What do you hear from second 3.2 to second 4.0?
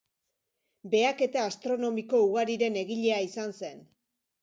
izan zen.